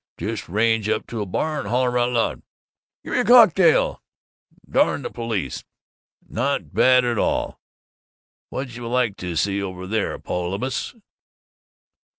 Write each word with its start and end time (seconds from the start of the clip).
Just 0.17 0.49
range 0.49 0.89
up 0.89 1.05
to 1.05 1.21
a 1.21 1.27
bar 1.27 1.59
and 1.59 1.67
holler 1.67 1.99
out 1.99 2.11
loud, 2.13 2.41
'Gimme 3.03 3.19
a 3.19 3.23
cocktail, 3.23 4.01
and 4.65 4.73
darn 4.73 5.01
the 5.03 5.11
police!' 5.11 5.63
Not 6.27 6.73
bad 6.73 7.05
at 7.05 7.19
all. 7.19 7.59
What 8.49 8.69
juh 8.69 8.87
like 8.89 9.15
to 9.17 9.35
see, 9.35 9.61
over 9.61 9.85
there, 9.85 10.17
Paulibus?" 10.17 10.95